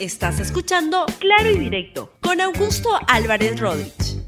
Estás 0.00 0.38
escuchando 0.38 1.06
Claro 1.18 1.50
y 1.50 1.58
Directo 1.58 2.12
con 2.20 2.40
Augusto 2.40 2.88
Álvarez 3.08 3.58
Rodríguez. 3.58 4.24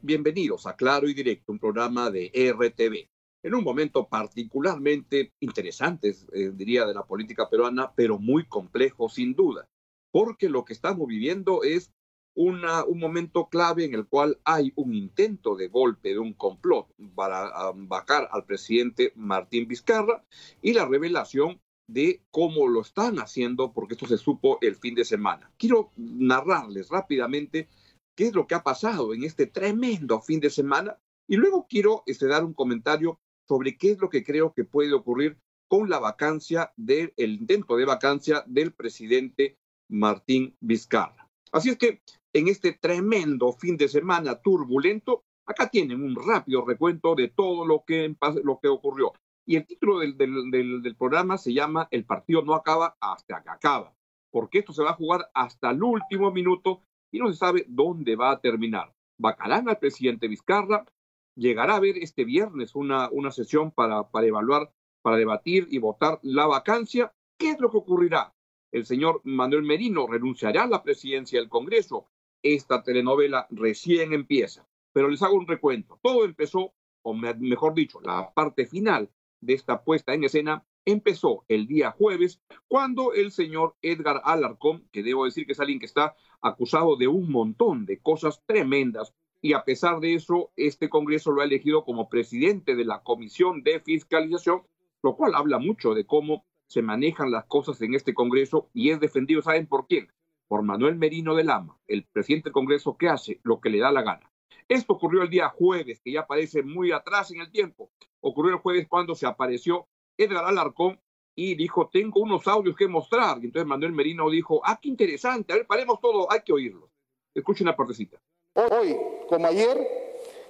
Bienvenidos 0.00 0.64
a 0.68 0.76
Claro 0.76 1.08
y 1.08 1.14
Directo, 1.14 1.50
un 1.50 1.58
programa 1.58 2.08
de 2.08 2.30
RTV. 2.32 3.08
En 3.42 3.54
un 3.56 3.64
momento 3.64 4.06
particularmente 4.06 5.32
interesante, 5.40 6.14
eh, 6.32 6.52
diría, 6.54 6.86
de 6.86 6.94
la 6.94 7.02
política 7.02 7.50
peruana, 7.50 7.92
pero 7.96 8.20
muy 8.20 8.46
complejo 8.46 9.08
sin 9.08 9.34
duda, 9.34 9.68
porque 10.12 10.48
lo 10.48 10.64
que 10.64 10.72
estamos 10.72 11.08
viviendo 11.08 11.64
es 11.64 11.92
un 12.34 12.98
momento 12.98 13.48
clave 13.48 13.84
en 13.84 13.94
el 13.94 14.06
cual 14.06 14.40
hay 14.44 14.72
un 14.76 14.94
intento 14.94 15.54
de 15.54 15.68
golpe, 15.68 16.10
de 16.10 16.18
un 16.18 16.32
complot 16.32 16.88
para 17.14 17.72
vacar 17.74 18.28
al 18.32 18.44
presidente 18.44 19.12
Martín 19.16 19.68
Vizcarra 19.68 20.24
y 20.62 20.72
la 20.72 20.86
revelación 20.86 21.60
de 21.88 22.22
cómo 22.30 22.68
lo 22.68 22.80
están 22.80 23.18
haciendo, 23.18 23.72
porque 23.72 23.94
esto 23.94 24.06
se 24.06 24.16
supo 24.16 24.58
el 24.62 24.76
fin 24.76 24.94
de 24.94 25.04
semana. 25.04 25.52
Quiero 25.58 25.92
narrarles 25.96 26.88
rápidamente 26.88 27.68
qué 28.16 28.26
es 28.28 28.34
lo 28.34 28.46
que 28.46 28.54
ha 28.54 28.62
pasado 28.62 29.12
en 29.12 29.24
este 29.24 29.46
tremendo 29.46 30.20
fin 30.20 30.40
de 30.40 30.50
semana 30.50 30.98
y 31.28 31.36
luego 31.36 31.66
quiero 31.68 32.02
este, 32.06 32.26
dar 32.26 32.44
un 32.44 32.54
comentario 32.54 33.20
sobre 33.46 33.76
qué 33.76 33.92
es 33.92 34.00
lo 34.00 34.08
que 34.08 34.24
creo 34.24 34.54
que 34.54 34.64
puede 34.64 34.92
ocurrir 34.92 35.38
con 35.68 35.88
la 35.88 35.98
vacancia 35.98 36.72
del 36.76 37.12
intento 37.16 37.76
de 37.76 37.84
vacancia 37.84 38.44
del 38.46 38.72
presidente 38.72 39.58
Martín 39.90 40.56
Vizcarra. 40.60 41.21
Así 41.52 41.68
es 41.68 41.76
que 41.76 42.00
en 42.32 42.48
este 42.48 42.72
tremendo 42.72 43.52
fin 43.52 43.76
de 43.76 43.88
semana 43.88 44.40
turbulento, 44.40 45.24
acá 45.44 45.68
tienen 45.68 46.02
un 46.02 46.16
rápido 46.16 46.64
recuento 46.64 47.14
de 47.14 47.28
todo 47.28 47.66
lo 47.66 47.84
que, 47.86 48.16
lo 48.42 48.58
que 48.58 48.68
ocurrió. 48.68 49.12
Y 49.44 49.56
el 49.56 49.66
título 49.66 49.98
del, 49.98 50.16
del, 50.16 50.96
programa 50.96 51.36
se 51.36 51.52
llama 51.52 51.88
El 51.90 52.06
partido 52.06 52.42
no 52.42 52.54
acaba 52.54 52.96
hasta 53.00 53.42
que 53.42 53.50
acaba, 53.50 53.94
porque 54.30 54.60
esto 54.60 54.72
se 54.72 54.82
va 54.82 54.90
a 54.90 54.94
jugar 54.94 55.28
hasta 55.34 55.70
el 55.70 55.82
último 55.82 56.30
minuto 56.30 56.82
y 57.10 57.18
no 57.18 57.30
se 57.30 57.36
sabe 57.36 57.66
dónde 57.68 58.16
va 58.16 58.30
a 58.30 58.40
terminar. 58.40 58.94
Bacarán 59.18 59.68
al 59.68 59.78
presidente 59.78 60.28
Vizcarra, 60.28 60.86
llegará 61.34 61.74
a 61.74 61.76
haber 61.76 61.98
este 61.98 62.24
viernes 62.24 62.74
una, 62.74 63.10
una 63.10 63.30
sesión 63.30 63.72
para, 63.72 64.08
para 64.08 64.26
evaluar, 64.26 64.72
para 65.02 65.16
debatir 65.16 65.66
y 65.70 65.78
votar 65.78 66.18
la 66.22 66.46
vacancia. 66.46 67.12
¿Qué 67.36 67.50
es 67.50 67.60
lo 67.60 67.70
que 67.70 67.78
ocurrirá? 67.78 68.32
El 68.72 68.86
señor 68.86 69.20
Manuel 69.24 69.62
Merino 69.62 70.06
renunciará 70.06 70.64
a 70.64 70.66
la 70.66 70.82
presidencia 70.82 71.38
del 71.38 71.50
Congreso. 71.50 72.08
Esta 72.42 72.82
telenovela 72.82 73.46
recién 73.50 74.14
empieza. 74.14 74.66
Pero 74.94 75.08
les 75.08 75.22
hago 75.22 75.36
un 75.36 75.46
recuento. 75.46 76.00
Todo 76.02 76.24
empezó, 76.24 76.72
o 77.02 77.14
mejor 77.14 77.74
dicho, 77.74 78.00
la 78.00 78.32
parte 78.32 78.66
final 78.66 79.10
de 79.42 79.52
esta 79.52 79.84
puesta 79.84 80.14
en 80.14 80.24
escena 80.24 80.64
empezó 80.86 81.44
el 81.48 81.66
día 81.66 81.92
jueves 81.92 82.40
cuando 82.66 83.12
el 83.12 83.30
señor 83.30 83.76
Edgar 83.82 84.22
Alarcón, 84.24 84.88
que 84.90 85.02
debo 85.02 85.26
decir 85.26 85.46
que 85.46 85.52
es 85.52 85.60
alguien 85.60 85.78
que 85.78 85.86
está 85.86 86.16
acusado 86.40 86.96
de 86.96 87.08
un 87.08 87.30
montón 87.30 87.84
de 87.84 88.00
cosas 88.00 88.42
tremendas, 88.46 89.14
y 89.42 89.52
a 89.52 89.64
pesar 89.64 90.00
de 90.00 90.14
eso, 90.14 90.50
este 90.56 90.88
Congreso 90.88 91.32
lo 91.32 91.42
ha 91.42 91.44
elegido 91.44 91.84
como 91.84 92.08
presidente 92.08 92.74
de 92.74 92.84
la 92.84 93.02
Comisión 93.02 93.62
de 93.62 93.80
Fiscalización, 93.80 94.62
lo 95.02 95.16
cual 95.16 95.34
habla 95.34 95.58
mucho 95.58 95.94
de 95.94 96.06
cómo 96.06 96.46
se 96.72 96.80
manejan 96.80 97.30
las 97.30 97.44
cosas 97.44 97.82
en 97.82 97.94
este 97.94 98.14
Congreso 98.14 98.70
y 98.72 98.90
es 98.90 98.98
defendido, 98.98 99.42
¿saben 99.42 99.66
por 99.66 99.86
quién? 99.86 100.10
Por 100.48 100.62
Manuel 100.62 100.96
Merino 100.96 101.34
de 101.34 101.44
Lama, 101.44 101.78
el 101.86 102.04
presidente 102.04 102.44
del 102.44 102.54
Congreso 102.54 102.96
que 102.96 103.10
hace 103.10 103.40
lo 103.42 103.60
que 103.60 103.68
le 103.68 103.78
da 103.78 103.92
la 103.92 104.00
gana. 104.00 104.32
Esto 104.68 104.94
ocurrió 104.94 105.20
el 105.22 105.28
día 105.28 105.50
jueves, 105.50 106.00
que 106.02 106.12
ya 106.12 106.26
parece 106.26 106.62
muy 106.62 106.90
atrás 106.90 107.30
en 107.30 107.42
el 107.42 107.50
tiempo. 107.50 107.90
Ocurrió 108.20 108.54
el 108.54 108.60
jueves 108.60 108.86
cuando 108.88 109.14
se 109.14 109.26
apareció 109.26 109.86
Edgar 110.16 110.46
Alarcón 110.46 110.98
y 111.34 111.56
dijo, 111.56 111.90
tengo 111.92 112.20
unos 112.20 112.48
audios 112.48 112.74
que 112.74 112.88
mostrar. 112.88 113.36
Y 113.42 113.46
entonces 113.46 113.66
Manuel 113.66 113.92
Merino 113.92 114.30
dijo, 114.30 114.62
ah, 114.64 114.78
qué 114.80 114.88
interesante, 114.88 115.52
a 115.52 115.56
ver, 115.56 115.66
paremos 115.66 116.00
todo, 116.00 116.32
hay 116.32 116.40
que 116.40 116.54
oírlos. 116.54 116.88
Escuchen 117.34 117.66
una 117.66 117.76
partecita. 117.76 118.18
Hoy, 118.54 118.96
como 119.28 119.46
ayer, 119.46 119.76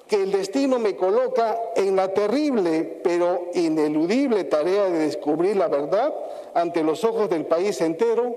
que 0.07 0.23
el 0.23 0.33
destino 0.33 0.79
me 0.79 0.97
coloca 0.97 1.59
en 1.75 1.97
la 1.97 2.13
terrible 2.13 3.01
pero 3.03 3.49
ineludible 3.55 4.45
tarea 4.45 4.85
de 4.85 4.99
descubrir 4.99 5.57
la 5.57 5.69
verdad 5.69 6.13
ante 6.55 6.83
los 6.83 7.05
ojos 7.05 7.31
del 7.31 7.47
país 7.47 7.81
entero, 7.81 8.37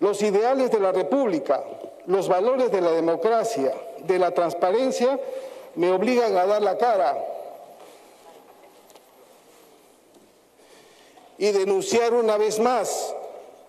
los 0.00 0.22
ideales 0.22 0.70
de 0.70 0.80
la 0.80 0.92
República, 0.92 1.64
los 2.06 2.28
valores 2.28 2.70
de 2.70 2.80
la 2.80 2.92
democracia, 2.92 3.72
de 4.04 4.18
la 4.18 4.32
transparencia, 4.32 5.18
me 5.74 5.90
obligan 5.90 6.36
a 6.36 6.46
dar 6.46 6.62
la 6.62 6.76
cara 6.76 7.16
y 11.38 11.50
denunciar 11.52 12.14
una 12.14 12.36
vez 12.36 12.58
más, 12.58 13.14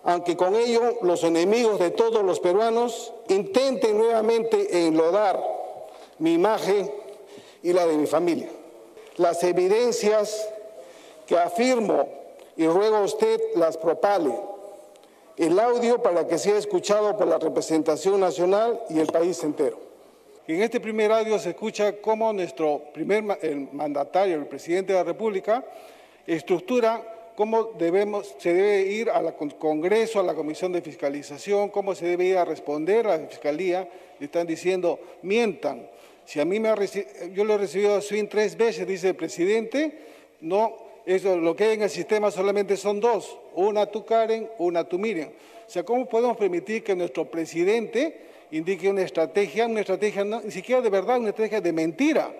aunque 0.04 0.36
con 0.36 0.54
ello 0.54 0.98
los 1.02 1.24
enemigos 1.24 1.78
de 1.78 1.90
todos 1.90 2.22
los 2.24 2.40
peruanos 2.40 3.12
intenten 3.28 3.96
nuevamente 3.96 4.86
enlodar 4.86 5.59
mi 6.20 6.34
imagen 6.34 6.90
y 7.62 7.72
la 7.72 7.86
de 7.86 7.96
mi 7.96 8.06
familia. 8.06 8.48
Las 9.16 9.42
evidencias 9.42 10.48
que 11.26 11.36
afirmo 11.36 12.08
y 12.56 12.66
ruego 12.66 12.96
a 12.96 13.02
usted 13.02 13.40
las 13.56 13.76
propale. 13.76 14.32
El 15.36 15.58
audio 15.58 16.02
para 16.02 16.26
que 16.26 16.38
sea 16.38 16.58
escuchado 16.58 17.16
por 17.16 17.26
la 17.26 17.38
representación 17.38 18.20
nacional 18.20 18.80
y 18.88 19.00
el 19.00 19.06
país 19.06 19.42
entero. 19.42 19.78
En 20.46 20.62
este 20.62 20.80
primer 20.80 21.12
audio 21.12 21.38
se 21.38 21.50
escucha 21.50 22.00
cómo 22.00 22.32
nuestro 22.32 22.82
primer 22.92 23.22
mandatario, 23.72 24.36
el 24.36 24.46
presidente 24.46 24.92
de 24.92 24.98
la 24.98 25.04
República, 25.04 25.64
estructura 26.26 27.02
cómo 27.40 27.72
debemos, 27.78 28.34
se 28.36 28.52
debe 28.52 28.82
ir 28.82 29.08
al 29.08 29.34
Congreso, 29.58 30.20
a 30.20 30.22
la 30.22 30.34
Comisión 30.34 30.72
de 30.72 30.82
Fiscalización, 30.82 31.70
cómo 31.70 31.94
se 31.94 32.04
debe 32.04 32.26
ir 32.26 32.36
a 32.36 32.44
responder 32.44 33.06
a 33.06 33.16
la 33.16 33.26
Fiscalía. 33.28 33.88
Le 34.18 34.26
están 34.26 34.46
diciendo, 34.46 35.00
mientan. 35.22 35.88
Si 36.30 36.38
a 36.38 36.44
mí 36.44 36.60
me 36.60 36.68
ha 36.68 36.76
yo 37.34 37.42
lo 37.42 37.54
he 37.54 37.58
recibido 37.58 37.96
a 37.96 38.00
Swin 38.00 38.28
tres 38.28 38.56
veces, 38.56 38.86
dice 38.86 39.08
el 39.08 39.16
presidente, 39.16 39.98
no, 40.42 40.76
eso, 41.04 41.36
lo 41.36 41.56
que 41.56 41.64
hay 41.64 41.74
en 41.74 41.82
el 41.82 41.90
sistema 41.90 42.30
solamente 42.30 42.76
son 42.76 43.00
dos, 43.00 43.36
una 43.54 43.86
tú 43.86 44.06
Karen, 44.06 44.48
una 44.58 44.84
tú 44.84 44.96
Miriam. 44.96 45.30
O 45.66 45.68
sea, 45.68 45.82
¿cómo 45.82 46.08
podemos 46.08 46.36
permitir 46.36 46.84
que 46.84 46.94
nuestro 46.94 47.28
presidente 47.28 48.46
indique 48.52 48.88
una 48.88 49.02
estrategia, 49.02 49.66
una 49.66 49.80
estrategia 49.80 50.22
ni 50.22 50.52
siquiera 50.52 50.80
de 50.80 50.88
verdad, 50.88 51.18
una 51.18 51.30
estrategia 51.30 51.60
de 51.60 51.72
mentira? 51.72 52.32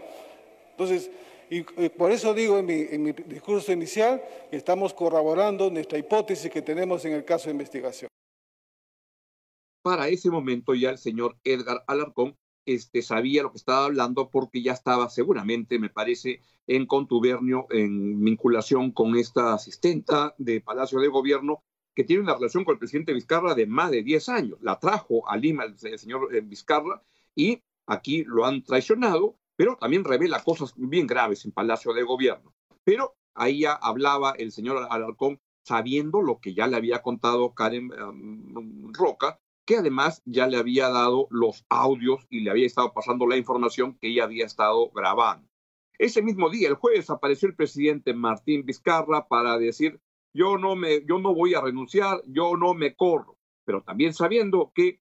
Entonces, 0.70 1.10
y 1.50 1.62
por 1.88 2.12
eso 2.12 2.32
digo 2.32 2.58
en 2.58 2.66
mi, 2.66 2.86
en 2.92 3.02
mi 3.02 3.10
discurso 3.10 3.72
inicial 3.72 4.22
que 4.50 4.56
estamos 4.56 4.94
corroborando 4.94 5.68
nuestra 5.68 5.98
hipótesis 5.98 6.48
que 6.48 6.62
tenemos 6.62 7.04
en 7.06 7.14
el 7.14 7.24
caso 7.24 7.46
de 7.46 7.54
investigación. 7.54 8.08
Para 9.82 10.06
ese 10.06 10.30
momento 10.30 10.76
ya 10.76 10.90
el 10.90 10.98
señor 10.98 11.36
Edgar 11.42 11.82
Alarcón 11.88 12.36
este, 12.66 13.03
sabía 13.03 13.43
lo 13.43 13.50
que 13.53 13.59
estaba 13.59 13.87
hablando 13.87 14.31
porque 14.31 14.62
ya 14.62 14.72
estaba 14.72 15.09
seguramente, 15.09 15.78
me 15.78 15.91
parece, 15.91 16.41
en 16.66 16.87
contubernio, 16.87 17.66
en 17.71 18.22
vinculación 18.22 18.93
con 18.93 19.16
esta 19.16 19.54
asistenta 19.54 20.34
de 20.38 20.60
Palacio 20.60 21.00
de 21.00 21.09
Gobierno 21.09 21.62
que 21.94 22.04
tiene 22.04 22.22
una 22.22 22.34
relación 22.34 22.65
con 22.65 22.75
el 22.75 22.78
presidente 22.78 23.12
Vizcarra 23.12 23.54
de 23.54 23.66
más 23.66 23.91
de 23.91 24.03
10 24.03 24.28
años. 24.28 24.59
La 24.62 24.78
trajo 24.78 25.28
a 25.28 25.37
Lima 25.37 25.65
el, 25.65 25.99
señor 25.99 26.34
eh, 26.34 26.41
Vizcarra 26.41 27.03
y 27.34 27.62
aquí 27.87 28.25
lo 28.25 28.47
han 28.47 28.62
traicionado 28.62 29.37
pero 29.60 29.76
también 29.76 30.04
revela 30.04 30.43
cosas 30.43 30.72
bien 30.75 31.06
graves 31.06 31.44
en 31.44 31.53
Palacio 31.53 31.93
de 31.93 32.03
Gobierno. 32.03 32.54
Pero 32.82 33.15
ahí 33.34 33.60
ya 33.60 33.75
hablaba 33.75 34.32
el 34.38 34.53
señor 34.53 34.88
Alarcón 34.88 35.38
sabiendo 35.65 36.22
lo 36.22 36.41
que 36.41 36.54
ya 36.54 36.66
le 36.66 36.78
había 36.78 37.03
contado 37.03 37.53
Karen 37.53 37.93
um, 37.93 38.91
Roca, 38.94 39.38
que 39.70 39.76
además 39.76 40.20
ya 40.25 40.48
le 40.48 40.56
había 40.56 40.88
dado 40.88 41.28
los 41.31 41.64
audios 41.69 42.26
y 42.28 42.41
le 42.41 42.50
había 42.50 42.66
estado 42.66 42.92
pasando 42.92 43.25
la 43.28 43.36
información 43.36 43.97
que 44.00 44.08
ella 44.08 44.25
había 44.25 44.44
estado 44.44 44.91
grabando. 44.91 45.48
Ese 45.97 46.22
mismo 46.22 46.50
día, 46.50 46.69
el 46.69 46.75
jueves, 46.75 47.08
apareció 47.08 47.48
el 47.48 47.54
presidente 47.54 48.12
Martín 48.12 48.66
Vizcarra 48.66 49.28
para 49.28 49.58
decir, 49.58 50.00
yo 50.34 50.58
no, 50.58 50.75
me, 50.75 51.06
yo 51.06 51.20
no 51.20 51.37
voy 51.37 51.55
a 51.55 51.61
renunciar, 51.61 52.20
yo 52.26 52.56
no 52.56 52.75
me 52.75 52.96
corro, 52.96 53.38
pero 53.64 53.84
también 53.84 54.12
sabiendo 54.12 54.72
que 54.75 54.99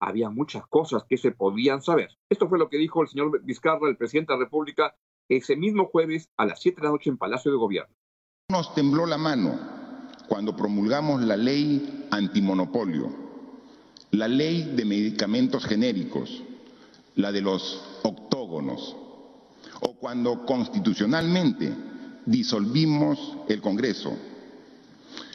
había 0.00 0.30
muchas 0.30 0.68
cosas 0.68 1.02
que 1.02 1.16
se 1.16 1.32
podían 1.32 1.82
saber. 1.82 2.16
Esto 2.30 2.48
fue 2.48 2.60
lo 2.60 2.68
que 2.68 2.78
dijo 2.78 3.02
el 3.02 3.08
señor 3.08 3.42
Vizcarra, 3.42 3.88
el 3.88 3.96
presidente 3.96 4.34
de 4.34 4.38
la 4.38 4.44
República, 4.44 4.96
ese 5.28 5.56
mismo 5.56 5.86
jueves 5.86 6.30
a 6.36 6.46
las 6.46 6.62
7 6.62 6.80
de 6.80 6.86
la 6.86 6.92
noche 6.92 7.10
en 7.10 7.18
Palacio 7.18 7.50
de 7.50 7.56
Gobierno. 7.56 7.96
Nos 8.50 8.72
tembló 8.72 9.04
la 9.04 9.18
mano 9.18 9.58
cuando 10.28 10.54
promulgamos 10.54 11.22
la 11.22 11.36
ley 11.36 12.06
antimonopolio, 12.12 13.31
la 14.12 14.28
ley 14.28 14.74
de 14.76 14.84
medicamentos 14.84 15.64
genéricos, 15.64 16.42
la 17.16 17.32
de 17.32 17.40
los 17.40 17.80
octógonos, 18.02 18.94
o 19.80 19.94
cuando 19.94 20.44
constitucionalmente 20.44 21.72
disolvimos 22.26 23.36
el 23.48 23.60
Congreso. 23.62 24.14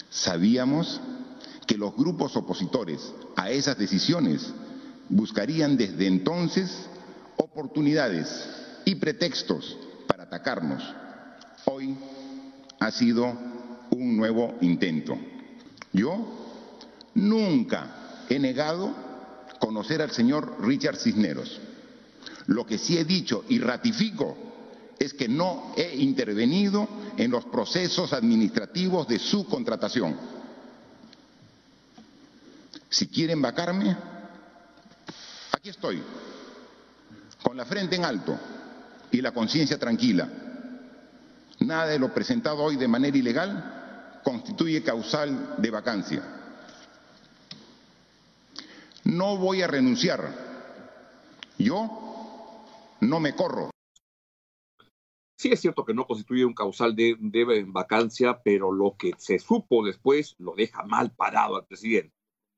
Sabíamos 0.09 1.01
que 1.65 1.77
los 1.77 1.95
grupos 1.95 2.37
opositores 2.37 3.13
a 3.35 3.49
esas 3.49 3.77
decisiones 3.77 4.53
buscarían 5.09 5.75
desde 5.75 6.07
entonces 6.07 6.87
oportunidades 7.37 8.47
y 8.85 8.95
pretextos 8.95 9.75
para 10.07 10.23
atacarnos. 10.23 10.83
Hoy 11.65 11.97
ha 12.79 12.91
sido 12.91 13.33
un 13.89 14.17
nuevo 14.17 14.55
intento. 14.61 15.17
Yo 15.91 16.25
nunca 17.15 18.06
he 18.29 18.39
negado 18.39 18.93
conocer 19.59 20.01
al 20.01 20.11
señor 20.11 20.57
Richard 20.61 20.97
Cisneros. 20.97 21.59
Lo 22.47 22.65
que 22.65 22.77
sí 22.77 22.97
he 22.97 23.05
dicho 23.05 23.43
y 23.49 23.59
ratifico 23.59 24.37
es 24.99 25.13
que 25.13 25.27
no 25.27 25.73
he 25.75 25.95
intervenido 25.97 26.87
en 27.17 27.31
los 27.31 27.45
procesos 27.45 28.13
administrativos 28.13 29.07
de 29.07 29.19
su 29.19 29.45
contratación. 29.47 30.15
Si 32.89 33.07
quieren 33.07 33.41
vacarme, 33.41 33.95
aquí 35.51 35.69
estoy, 35.69 36.01
con 37.43 37.57
la 37.57 37.65
frente 37.65 37.95
en 37.95 38.05
alto 38.05 38.37
y 39.11 39.21
la 39.21 39.33
conciencia 39.33 39.77
tranquila. 39.77 40.27
Nada 41.59 41.87
de 41.87 41.99
lo 41.99 42.13
presentado 42.13 42.63
hoy 42.63 42.75
de 42.77 42.87
manera 42.87 43.17
ilegal 43.17 44.21
constituye 44.23 44.83
causal 44.83 45.55
de 45.57 45.69
vacancia. 45.69 46.36
No 49.07 49.37
voy 49.37 49.61
a 49.61 49.67
renunciar. 49.67 50.19
Yo 51.57 52.65
no 52.99 53.21
me 53.21 53.33
corro. 53.35 53.71
Sí 55.37 55.49
es 55.49 55.61
cierto 55.61 55.85
que 55.85 55.93
no 55.93 56.05
constituye 56.05 56.43
un 56.43 56.53
causal 56.53 56.93
de, 56.93 57.15
vacancia, 57.69 58.41
pero 58.43 58.73
lo 58.73 58.97
que 58.97 59.13
se 59.17 59.39
supo 59.39 59.85
después 59.85 60.35
lo 60.39 60.55
deja 60.55 60.83
mal 60.83 61.15
parado 61.15 61.55
al 61.55 61.65
presidente. 61.65 62.11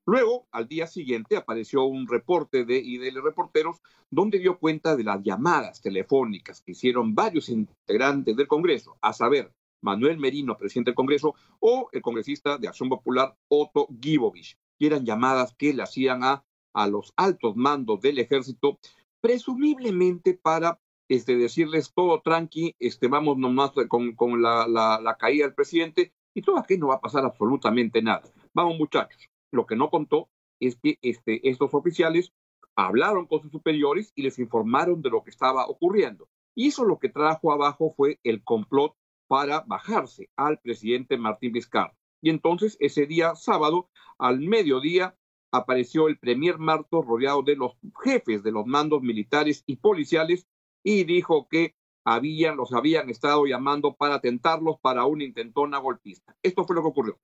Luego, 0.07 0.47
al 0.51 0.67
día 0.67 0.87
siguiente, 0.87 1.37
apareció 1.37 1.83
un 1.83 2.07
reporte 2.07 2.65
de 2.65 2.79
IDL 2.79 3.21
Reporteros 3.21 3.77
donde 4.09 4.39
dio 4.39 4.57
cuenta 4.57 4.95
de 4.95 5.03
las 5.03 5.21
llamadas 5.21 5.83
telefónicas 5.83 6.61
que 6.61 6.71
hicieron 6.71 7.13
varios 7.13 7.49
integrantes 7.49 8.35
del 8.35 8.47
Congreso, 8.47 8.97
a 9.01 9.13
saber, 9.13 9.53
Manuel 9.81 10.17
Merino, 10.17 10.57
presidente 10.57 10.89
del 10.89 10.95
Congreso, 10.95 11.35
o 11.59 11.89
el 11.91 12.01
congresista 12.01 12.57
de 12.57 12.67
Acción 12.67 12.89
Popular, 12.89 13.37
Otto 13.49 13.87
Gibovich, 14.01 14.57
que 14.79 14.87
eran 14.87 15.05
llamadas 15.05 15.53
que 15.55 15.73
le 15.73 15.83
hacían 15.83 16.23
a, 16.23 16.45
a 16.73 16.87
los 16.87 17.13
altos 17.17 17.55
mandos 17.55 18.01
del 18.01 18.17
ejército, 18.17 18.79
presumiblemente 19.21 20.33
para 20.33 20.79
este, 21.09 21.35
decirles 21.35 21.91
todo 21.93 22.21
tranqui, 22.21 22.75
este, 22.79 23.07
vamos 23.07 23.37
nomás 23.37 23.71
con, 23.89 24.15
con 24.15 24.41
la, 24.41 24.67
la, 24.67 25.17
caída 25.19 25.45
del 25.45 25.55
presidente 25.55 26.13
y 26.33 26.41
todo 26.41 26.57
aquí 26.57 26.77
no 26.77 26.87
va 26.87 26.95
a 26.95 27.01
pasar 27.01 27.25
absolutamente 27.25 28.01
nada. 28.01 28.23
Vamos 28.53 28.77
muchachos, 28.77 29.29
lo 29.51 29.65
que 29.65 29.75
no 29.75 29.89
contó 29.89 30.29
es 30.59 30.77
que 30.77 30.97
este, 31.01 31.47
estos 31.49 31.73
oficiales 31.73 32.31
hablaron 32.75 33.25
con 33.25 33.41
sus 33.41 33.51
superiores 33.51 34.13
y 34.15 34.21
les 34.21 34.39
informaron 34.39 35.01
de 35.01 35.09
lo 35.09 35.23
que 35.23 35.31
estaba 35.31 35.65
ocurriendo. 35.67 36.29
Y 36.55 36.67
eso 36.67 36.85
lo 36.85 36.99
que 36.99 37.09
trajo 37.09 37.51
abajo 37.51 37.93
fue 37.95 38.19
el 38.23 38.43
complot 38.43 38.95
para 39.27 39.61
bajarse 39.61 40.29
al 40.35 40.59
presidente 40.59 41.17
Martín 41.17 41.51
Vizcarra. 41.51 41.98
Y 42.21 42.29
entonces 42.29 42.77
ese 42.79 43.05
día 43.05 43.35
sábado, 43.35 43.89
al 44.17 44.39
mediodía, 44.39 45.15
apareció 45.51 46.07
el 46.07 46.17
premier 46.19 46.59
Martos 46.59 47.05
rodeado 47.05 47.41
de 47.41 47.55
los 47.55 47.73
jefes 48.03 48.43
de 48.43 48.51
los 48.51 48.65
mandos 48.65 49.01
militares 49.01 49.63
y 49.65 49.77
policiales 49.77 50.47
y 50.83 51.03
dijo 51.03 51.47
que 51.49 51.75
habían, 52.05 52.57
los 52.57 52.73
habían 52.73 53.09
estado 53.09 53.45
llamando 53.45 53.95
para 53.95 54.19
tentarlos 54.21 54.77
para 54.81 55.05
una 55.05 55.23
intentona 55.23 55.77
golpista. 55.79 56.35
Esto 56.41 56.65
fue 56.65 56.75
lo 56.75 56.81
que 56.81 56.87
ocurrió. 56.87 57.19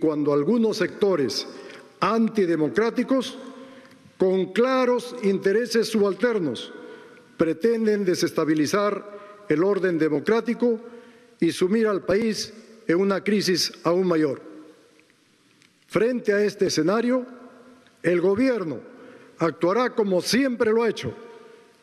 Cuando 0.00 0.32
algunos 0.32 0.78
sectores 0.78 1.46
antidemocráticos, 2.00 3.38
con 4.18 4.52
claros 4.52 5.16
intereses 5.22 5.88
subalternos, 5.88 6.72
pretenden 7.36 8.04
desestabilizar 8.04 9.44
el 9.48 9.64
orden 9.64 9.98
democrático 9.98 10.80
y 11.40 11.52
sumir 11.52 11.86
al 11.86 12.04
país 12.04 12.54
en 12.86 13.00
una 13.00 13.22
crisis 13.22 13.72
aún 13.84 14.06
mayor. 14.06 14.40
Frente 15.86 16.32
a 16.32 16.42
este 16.42 16.66
escenario, 16.66 17.26
el 18.02 18.20
Gobierno 18.20 18.80
actuará 19.38 19.90
como 19.90 20.20
siempre 20.20 20.72
lo 20.72 20.82
ha 20.82 20.88
hecho, 20.88 21.14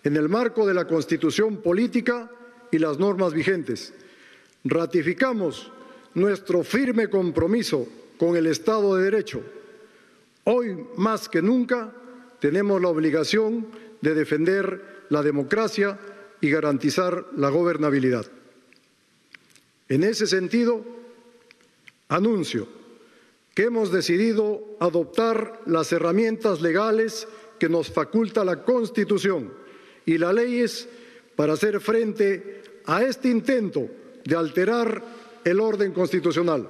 en 0.03 0.15
el 0.15 0.30
marco 0.30 0.65
de 0.65 0.74
la 0.74 0.86
Constitución 0.86 1.57
política 1.57 2.30
y 2.71 2.80
las 2.80 2.98
normas 2.98 3.33
vigentes. 3.33 3.94
Ratificamos 4.63 5.71
nuestro 6.13 6.63
firme 6.63 7.09
compromiso 7.09 7.88
con 8.18 8.36
el 8.36 8.48
Estado 8.48 8.95
de 8.95 9.03
Derecho. 9.03 9.42
Hoy, 10.44 10.86
más 10.98 11.30
que 11.30 11.42
nunca, 11.42 11.92
tenemos 12.39 12.81
la 12.81 12.89
obligación 12.89 13.68
de 14.01 14.15
defender 14.15 15.06
la 15.09 15.21
democracia 15.21 16.00
y 16.42 16.50
garantizar 16.50 17.27
la 17.36 17.50
gobernabilidad. 17.50 18.25
En 19.91 20.05
ese 20.05 20.25
sentido, 20.25 20.85
anuncio 22.07 22.65
que 23.53 23.63
hemos 23.63 23.91
decidido 23.91 24.77
adoptar 24.79 25.59
las 25.65 25.91
herramientas 25.91 26.61
legales 26.61 27.27
que 27.59 27.67
nos 27.67 27.91
faculta 27.91 28.45
la 28.45 28.63
Constitución 28.63 29.53
y 30.05 30.17
las 30.17 30.33
leyes 30.33 30.88
para 31.35 31.53
hacer 31.53 31.81
frente 31.81 32.63
a 32.85 33.03
este 33.03 33.27
intento 33.27 33.89
de 34.23 34.33
alterar 34.33 35.03
el 35.43 35.59
orden 35.59 35.91
constitucional. 35.91 36.69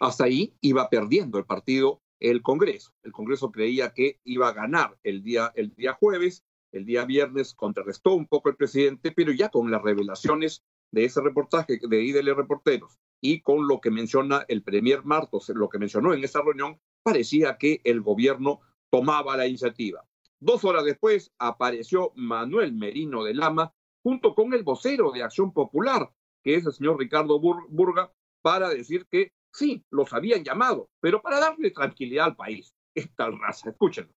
Hasta 0.00 0.24
ahí 0.24 0.52
iba 0.60 0.90
perdiendo 0.90 1.38
el 1.38 1.46
partido 1.46 2.02
el 2.20 2.42
Congreso. 2.42 2.92
El 3.02 3.12
Congreso 3.12 3.50
creía 3.50 3.94
que 3.94 4.20
iba 4.24 4.48
a 4.48 4.52
ganar 4.52 4.98
el 5.02 5.22
día, 5.22 5.52
el 5.54 5.74
día 5.74 5.94
jueves, 5.94 6.44
el 6.70 6.84
día 6.84 7.06
viernes 7.06 7.54
contrarrestó 7.54 8.12
un 8.12 8.26
poco 8.26 8.50
el 8.50 8.56
presidente, 8.56 9.10
pero 9.10 9.32
ya 9.32 9.48
con 9.48 9.70
las 9.70 9.80
revelaciones 9.80 10.62
de 10.94 11.04
ese 11.04 11.20
reportaje 11.20 11.78
de 11.82 12.02
IDL 12.02 12.34
Reporteros 12.34 12.98
y 13.20 13.40
con 13.40 13.66
lo 13.68 13.80
que 13.80 13.90
menciona 13.90 14.44
el 14.48 14.62
Premier 14.62 15.04
Martos, 15.04 15.48
lo 15.50 15.68
que 15.68 15.78
mencionó 15.78 16.14
en 16.14 16.24
esa 16.24 16.42
reunión, 16.42 16.80
parecía 17.02 17.56
que 17.58 17.80
el 17.84 18.00
gobierno 18.00 18.60
tomaba 18.90 19.36
la 19.36 19.46
iniciativa. 19.46 20.04
Dos 20.40 20.64
horas 20.64 20.84
después 20.84 21.32
apareció 21.38 22.12
Manuel 22.16 22.72
Merino 22.72 23.24
de 23.24 23.34
Lama 23.34 23.72
junto 24.02 24.34
con 24.34 24.52
el 24.52 24.62
vocero 24.62 25.10
de 25.10 25.22
Acción 25.22 25.52
Popular, 25.52 26.10
que 26.42 26.56
es 26.56 26.66
el 26.66 26.72
señor 26.72 26.98
Ricardo 26.98 27.40
Burga, 27.40 28.12
para 28.42 28.68
decir 28.68 29.06
que 29.10 29.32
sí, 29.50 29.82
los 29.90 30.12
habían 30.12 30.44
llamado, 30.44 30.90
pero 31.00 31.22
para 31.22 31.40
darle 31.40 31.70
tranquilidad 31.70 32.26
al 32.26 32.36
país. 32.36 32.74
Esta 32.94 33.30
raza, 33.30 33.70
escúchenlo. 33.70 34.12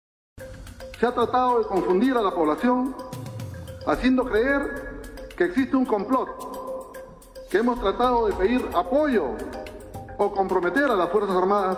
Se 0.99 1.05
ha 1.05 1.13
tratado 1.13 1.59
de 1.59 1.65
confundir 1.65 2.13
a 2.13 2.21
la 2.21 2.31
población 2.31 2.93
haciendo 3.87 4.25
creer 4.25 4.99
que 5.37 5.45
existe 5.45 5.77
un 5.77 5.85
complot, 5.85 6.46
que 7.49 7.59
hemos 7.59 7.79
tratado 7.79 8.27
de 8.27 8.33
pedir 8.33 8.69
apoyo 8.73 9.27
o 10.17 10.31
comprometer 10.31 10.85
a 10.85 10.95
las 10.95 11.09
Fuerzas 11.09 11.35
Armadas, 11.35 11.77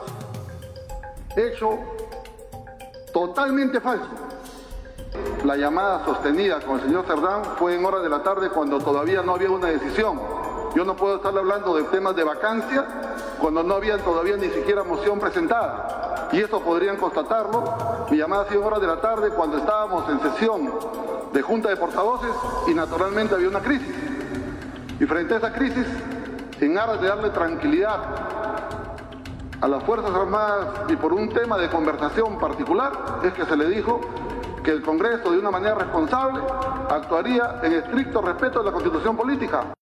hecho 1.36 1.78
totalmente 3.14 3.80
falso. 3.80 4.08
La 5.44 5.56
llamada 5.56 6.06
sostenida 6.06 6.60
con 6.62 6.80
el 6.80 6.86
señor 6.86 7.06
Cerdán 7.06 7.44
fue 7.58 7.76
en 7.76 7.86
horas 7.86 8.02
de 8.04 8.10
la 8.10 8.24
tarde 8.24 8.50
cuando 8.50 8.80
todavía 8.80 9.22
no 9.22 9.36
había 9.36 9.50
una 9.50 9.68
decisión. 9.68 10.20
Yo 10.76 10.86
no 10.86 10.96
puedo 10.96 11.16
estar 11.16 11.36
hablando 11.36 11.76
de 11.76 11.84
temas 11.86 12.16
de 12.16 12.24
vacancia 12.24 12.86
cuando 13.40 13.64
no 13.64 13.76
había 13.76 13.98
todavía 13.98 14.38
ni 14.38 14.50
siquiera 14.50 14.84
moción 14.84 15.20
presentada. 15.20 16.30
Y 16.32 16.42
eso 16.42 16.62
podrían 16.62 16.98
constatarlo. 16.98 17.64
Mi 18.10 18.18
llamada 18.18 18.44
ha 18.44 18.48
sido 18.48 18.62
en 18.62 18.68
horas 18.68 18.82
de 18.82 18.88
la 18.88 19.02
tarde 19.02 19.30
cuando 19.32 19.58
estábamos 19.58 20.08
en 20.10 20.20
sesión 20.22 20.72
de 21.34 21.42
junta 21.42 21.70
de 21.70 21.78
portavoces 21.78 22.32
y 22.68 22.74
naturalmente 22.74 23.34
había 23.34 23.50
una 23.50 23.62
crisis. 23.62 24.09
Y 25.00 25.06
frente 25.06 25.34
a 25.34 25.38
esa 25.38 25.54
crisis, 25.54 25.88
en 26.60 26.78
aras 26.78 27.00
de 27.00 27.08
darle 27.08 27.30
tranquilidad 27.30 28.00
a 29.62 29.68
las 29.68 29.84
Fuerzas 29.84 30.12
Armadas 30.12 30.92
y 30.92 30.96
por 30.98 31.14
un 31.14 31.30
tema 31.30 31.58
de 31.58 31.70
conversación 31.70 32.38
particular, 32.38 33.22
es 33.24 33.34
que 33.34 33.46
se 33.46 33.56
le 33.56 33.70
dijo 33.70 34.02
que 34.64 34.72
el 34.72 34.82
Congreso, 34.82 35.32
de 35.32 35.40
una 35.40 35.52
manera 35.52 35.76
responsable, 35.76 36.42
actuaría 36.90 37.62
en 37.64 37.74
estricto 37.74 38.22
respeto 38.22 38.60
de 38.60 38.66
la 38.66 38.72
Constitución 38.74 39.16
política. 39.16 39.74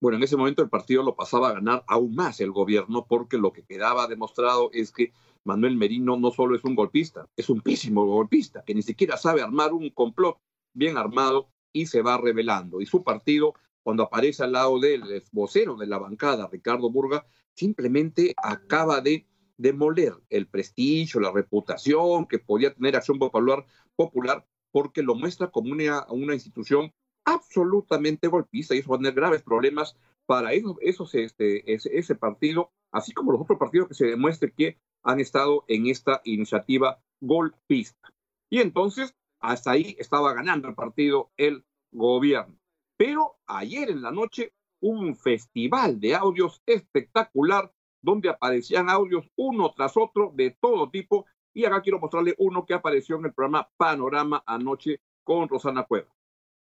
Bueno, 0.00 0.16
en 0.16 0.24
ese 0.24 0.36
momento 0.36 0.62
el 0.62 0.70
partido 0.70 1.02
lo 1.02 1.14
pasaba 1.14 1.48
a 1.48 1.52
ganar 1.52 1.84
aún 1.86 2.14
más 2.14 2.40
el 2.40 2.52
gobierno 2.52 3.06
porque 3.06 3.36
lo 3.36 3.52
que 3.52 3.64
quedaba 3.64 4.06
demostrado 4.06 4.70
es 4.72 4.90
que 4.90 5.12
Manuel 5.44 5.76
Merino 5.76 6.16
no 6.16 6.30
solo 6.30 6.56
es 6.56 6.64
un 6.64 6.74
golpista, 6.74 7.26
es 7.36 7.50
un 7.50 7.60
pésimo 7.60 8.06
golpista, 8.06 8.62
que 8.64 8.74
ni 8.74 8.82
siquiera 8.82 9.16
sabe 9.16 9.42
armar 9.42 9.72
un 9.72 9.90
complot 9.90 10.38
bien 10.74 10.96
armado 10.96 11.48
y 11.72 11.86
se 11.86 12.02
va 12.02 12.18
revelando. 12.18 12.80
Y 12.80 12.86
su 12.86 13.04
partido, 13.04 13.54
cuando 13.86 14.02
aparece 14.02 14.42
al 14.42 14.50
lado 14.50 14.80
del 14.80 15.22
vocero 15.30 15.76
de 15.76 15.86
la 15.86 15.98
bancada, 15.98 16.48
Ricardo 16.50 16.90
Burga, 16.90 17.24
simplemente 17.54 18.34
acaba 18.36 19.00
de 19.00 19.28
demoler 19.56 20.12
el 20.28 20.48
prestigio, 20.48 21.20
la 21.20 21.30
reputación 21.30 22.26
que 22.26 22.40
podía 22.40 22.74
tener 22.74 22.96
Acción 22.96 23.20
Popular, 23.20 23.64
popular 23.94 24.44
porque 24.72 25.04
lo 25.04 25.14
muestra 25.14 25.52
como 25.52 25.70
una, 25.70 26.34
institución 26.34 26.92
absolutamente 27.24 28.26
golpista 28.26 28.74
y 28.74 28.78
eso 28.78 28.90
va 28.90 28.96
a 28.96 28.98
tener 28.98 29.14
graves 29.14 29.44
problemas 29.44 29.96
para 30.26 30.52
eso, 30.52 30.76
este, 31.12 31.72
ese, 31.72 32.14
partido, 32.16 32.72
así 32.90 33.12
como 33.12 33.30
los 33.30 33.42
otros 33.42 33.56
partidos 33.56 33.86
que 33.86 33.94
se 33.94 34.06
demuestre 34.06 34.52
que 34.52 34.80
han 35.04 35.20
estado 35.20 35.64
en 35.68 35.86
esta 35.86 36.22
iniciativa 36.24 37.00
golpista. 37.20 38.12
Y 38.50 38.58
entonces, 38.62 39.14
hasta 39.38 39.70
ahí 39.70 39.94
estaba 40.00 40.34
ganando 40.34 40.66
el 40.66 40.74
partido 40.74 41.30
el 41.36 41.64
gobierno. 41.92 42.58
Pero 42.96 43.36
ayer 43.46 43.90
en 43.90 44.02
la 44.02 44.10
noche 44.10 44.52
un 44.80 45.16
festival 45.16 46.00
de 46.00 46.14
audios 46.14 46.62
espectacular 46.66 47.72
donde 48.02 48.28
aparecían 48.28 48.88
audios 48.88 49.28
uno 49.36 49.72
tras 49.76 49.96
otro 49.96 50.32
de 50.34 50.56
todo 50.60 50.90
tipo. 50.90 51.26
Y 51.52 51.64
acá 51.64 51.80
quiero 51.80 51.98
mostrarle 51.98 52.34
uno 52.38 52.64
que 52.64 52.74
apareció 52.74 53.16
en 53.16 53.26
el 53.26 53.34
programa 53.34 53.68
Panorama 53.76 54.42
anoche 54.46 55.00
con 55.24 55.48
Rosana 55.48 55.84
Cueva. 55.84 56.08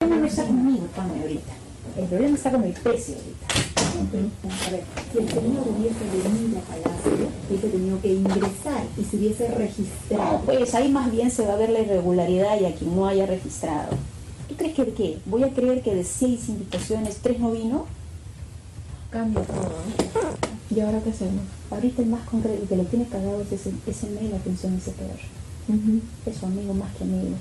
El 0.00 0.09
problema 0.09 0.21
no 0.21 0.26
está 0.26 0.47
conmigo, 0.47 0.87
Pame, 0.95 1.21
ahorita. 1.21 1.52
El 1.97 2.09
problema 2.09 2.37
está 2.37 2.50
con 2.52 2.64
el 2.64 2.73
precio 2.73 3.16
ahorita. 3.16 3.47
A 3.97 4.71
ver, 4.71 4.85
si 5.12 5.18
el 5.18 5.28
señor 5.28 5.68
hubiese 5.68 6.04
venido 6.11 6.59
a 6.59 6.62
Palacio, 6.62 7.28
hubiese 7.49 7.68
tenido 7.68 8.00
que 8.00 8.09
ingresar 8.09 8.85
y 8.97 9.04
se 9.04 9.16
hubiese 9.16 9.54
registrado. 9.54 10.40
Pues 10.45 10.75
ahí 10.75 10.90
más 10.90 11.11
bien 11.11 11.30
se 11.30 11.47
va 11.47 11.54
a 11.54 11.56
ver 11.56 11.71
la 11.71 11.80
irregularidad 11.80 12.61
y 12.61 12.66
a 12.66 12.75
quien 12.75 12.95
no 12.95 13.06
haya 13.06 13.26
registrado. 13.26 13.97
¿Tú 14.49 14.55
crees 14.55 14.75
que 14.75 14.85
de 14.85 14.93
qué? 14.93 15.19
¿Voy 15.26 15.43
a 15.43 15.50
creer 15.50 15.83
que 15.83 15.95
de 15.95 16.05
seis 16.05 16.49
invitaciones, 16.49 17.19
tres 17.23 17.38
no 17.41 17.50
vino? 17.50 17.87
Cambia 19.11 19.43
todo. 19.43 19.57
¿eh? 19.57 20.75
¿Y 20.75 20.81
ahora 20.81 21.00
qué 21.03 21.11
hacemos? 21.11 21.43
Ahorita 21.71 22.03
el 22.03 22.09
más 22.09 22.29
concreto 22.29 22.69
que 22.69 22.76
lo 22.76 22.85
tiene 22.85 23.07
cagado 23.07 23.41
es 23.41 23.53
ese, 23.53 23.73
ese 23.87 24.11
mail 24.11 24.35
atención 24.35 24.75
ese 24.75 24.93
peor. 24.93 25.17
Es 26.26 26.37
su 26.37 26.47
amigo 26.47 26.75
más 26.75 26.95
que 26.95 27.05
amigo. 27.05 27.35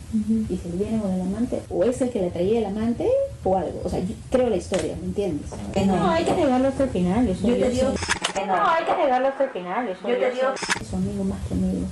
Y 0.50 0.58
se 0.58 0.70
le 0.70 0.78
viene 0.78 1.00
con 1.00 1.12
el 1.12 1.22
amante, 1.22 1.62
o 1.70 1.84
es 1.84 2.02
el 2.02 2.10
que 2.10 2.22
le 2.22 2.32
traía 2.32 2.58
el 2.60 2.66
amante, 2.66 3.08
o 3.44 3.56
algo. 3.56 3.82
O 3.84 3.90
sea, 3.90 4.00
yo 4.00 4.16
creo 4.32 4.50
la 4.50 4.58
historia, 4.58 4.96
¿me 5.00 5.06
entiendes? 5.08 5.52
No, 5.86 6.10
hay 6.10 6.26
que 6.26 6.34
negarlo 6.34 6.70
hasta 6.70 6.86
el 6.86 6.90
final. 6.90 7.28
Eso 7.28 7.48
Yo 7.48 7.56
te 7.56 7.70
digo, 7.70 7.94
No, 8.36 8.68
hay 8.68 8.84
que 8.84 8.96
negarlo 8.96 9.28
hasta 9.30 9.46
el 9.46 9.50
final. 9.52 9.88
Eso 9.88 10.08
yo 10.08 10.18
te 10.18 10.32
digo, 10.32 10.48
es 10.82 10.88
su 10.88 10.96
amigo 10.96 11.24
más 11.24 11.42
que 11.48 11.54
amigo. 11.54 11.88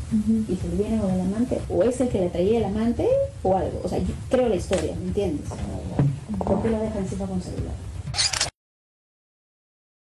Y 0.47 0.55
se 0.55 0.67
le 0.67 0.75
viene 0.75 1.01
con 1.01 1.09
el 1.11 1.21
amante, 1.21 1.61
o 1.69 1.83
es 1.83 2.01
el 2.01 2.09
que 2.09 2.19
le 2.19 2.29
traía 2.29 2.57
el 2.57 2.65
amante, 2.65 3.07
o 3.43 3.57
algo. 3.57 3.81
O 3.83 3.87
sea, 3.87 3.99
yo 3.99 4.13
creo 4.29 4.49
la 4.49 4.55
historia, 4.55 4.93
¿me 4.95 5.05
entiendes? 5.05 5.49
¿Por 6.45 6.61
qué 6.61 6.69
lo 6.69 6.79
deja 6.79 6.99
encima 6.99 7.27
con 7.27 7.41
celular? 7.41 7.73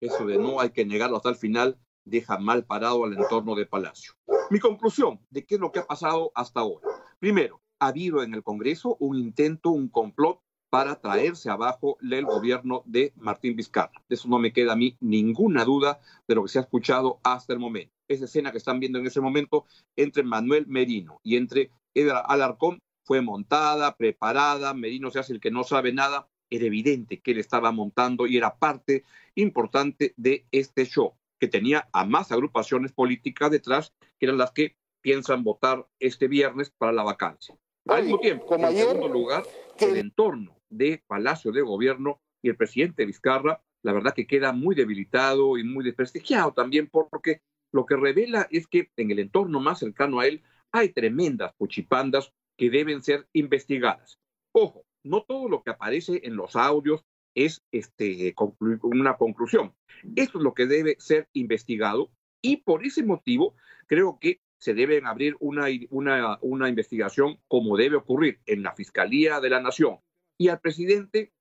Eso 0.02 0.26
de 0.26 0.38
no 0.38 0.60
hay 0.60 0.72
que 0.72 0.86
negarlo 0.86 1.18
hasta 1.18 1.30
el 1.30 1.36
final 1.36 1.78
deja 2.06 2.38
mal 2.38 2.66
parado 2.66 3.04
al 3.04 3.14
entorno 3.14 3.56
de 3.56 3.66
Palacio. 3.66 4.14
Mi 4.50 4.60
conclusión 4.60 5.20
de 5.30 5.46
qué 5.46 5.56
es 5.56 5.62
lo 5.62 5.72
que 5.72 5.80
ha 5.80 5.88
pasado 5.88 6.32
hasta 6.36 6.60
ahora. 6.60 6.88
Primero, 7.20 7.62
ha 7.80 7.88
habido 7.88 8.24
en 8.24 8.34
el 8.34 8.44
Congreso 8.44 8.96
un 9.00 9.18
intento, 9.18 9.72
un 9.72 9.90
complot 9.90 10.40
para 10.76 11.00
traerse 11.00 11.50
abajo 11.50 11.98
el 12.02 12.26
gobierno 12.26 12.84
de 12.86 13.14
Martín 13.16 13.56
Vizcarra. 13.56 13.94
De 14.10 14.16
eso 14.16 14.28
no 14.28 14.40
me 14.40 14.52
queda 14.52 14.74
a 14.74 14.76
mí 14.76 14.98
ninguna 15.00 15.64
duda 15.64 16.02
de 16.28 16.36
lo 16.36 16.44
que 16.44 16.50
se 16.50 16.60
ha 16.60 16.64
escuchado 16.64 17.22
hasta 17.24 17.54
el 17.54 17.60
momento. 17.60 17.94
Esa 18.10 18.26
escena 18.26 18.52
que 18.52 18.58
están 18.58 18.82
viendo 18.82 19.00
en 19.00 19.06
ese 19.06 19.22
momento 19.22 19.64
entre 19.96 20.24
Manuel 20.24 20.68
Merino 20.68 21.22
y 21.24 21.38
entre 21.38 21.72
Edra 21.94 22.20
Alarcón 22.20 22.80
fue 23.06 23.22
montada, 23.22 23.96
preparada, 23.96 24.74
Merino 24.74 25.10
se 25.12 25.20
hace 25.20 25.32
el 25.32 25.40
que 25.40 25.50
no 25.50 25.64
sabe 25.64 25.94
nada, 25.94 26.28
era 26.50 26.66
evidente 26.66 27.22
que 27.22 27.32
él 27.32 27.38
estaba 27.38 27.72
montando 27.72 28.28
y 28.28 28.36
era 28.36 28.58
parte 28.58 29.06
importante 29.36 30.14
de 30.18 30.46
este 30.52 30.86
show, 30.86 31.14
que 31.40 31.48
tenía 31.48 31.88
a 31.94 32.04
más 32.04 32.34
agrupaciones 32.34 32.92
políticas 32.92 33.50
detrás, 33.50 33.94
que 34.20 34.26
eran 34.26 34.38
las 34.38 34.52
que 34.52 34.76
piensan 35.00 35.42
votar 35.46 35.88
este 36.02 36.28
viernes 36.28 36.70
para 36.70 36.92
la 36.92 37.04
vacancia. 37.04 37.56
Al 37.88 38.04
mismo 38.04 38.20
tiempo, 38.20 38.46
como 38.46 38.66
en 38.68 38.74
ayer, 38.74 38.88
segundo 38.88 39.08
lugar, 39.08 39.46
que- 39.78 39.86
el 39.86 39.98
entorno 39.98 40.55
de 40.70 41.04
Palacio 41.08 41.52
de 41.52 41.62
Gobierno 41.62 42.22
y 42.42 42.50
el 42.50 42.58
presidente 42.58 43.06
Vizcarra, 43.06 43.62
la 43.84 43.94
verdad 43.94 44.14
que 44.14 44.28
queda 44.28 44.52
muy 44.52 44.76
debilitado 44.76 45.58
y 45.58 45.64
muy 45.64 45.84
desprestigiado 45.84 46.54
también 46.54 46.90
porque 46.90 47.42
lo 47.72 47.86
que 47.86 47.96
revela 47.96 48.48
es 48.52 48.68
que 48.68 48.90
en 48.98 49.12
el 49.12 49.20
entorno 49.20 49.60
más 49.60 49.80
cercano 49.80 50.20
a 50.20 50.28
él 50.28 50.44
hay 50.72 50.90
tremendas 50.90 51.54
puchipandas 51.58 52.34
que 52.58 52.70
deben 52.70 53.04
ser 53.04 53.28
investigadas. 53.34 54.20
Ojo, 54.54 54.86
no 55.04 55.24
todo 55.24 55.50
lo 55.50 55.62
que 55.62 55.72
aparece 55.72 56.22
en 56.24 56.36
los 56.36 56.56
audios 56.56 57.06
es 57.36 57.64
este, 57.72 58.34
una 58.82 59.18
conclusión. 59.18 59.74
Esto 60.16 60.38
es 60.38 60.44
lo 60.44 60.54
que 60.54 60.66
debe 60.66 60.96
ser 61.00 61.30
investigado 61.34 62.12
y 62.42 62.58
por 62.58 62.86
ese 62.86 63.04
motivo 63.04 63.56
creo 63.88 64.18
que 64.20 64.42
se 64.58 64.74
deben 64.74 65.06
abrir 65.06 65.36
una, 65.40 65.66
una, 65.90 66.40
una 66.42 66.70
investigación 66.70 67.40
como 67.48 67.78
debe 67.78 67.98
ocurrir 67.98 68.40
en 68.46 68.64
la 68.64 68.74
Fiscalía 68.74 69.40
de 69.40 69.50
la 69.50 69.62
Nación. 69.62 70.00
Y 70.38 70.50
al 70.50 70.60
presidente 70.60 71.34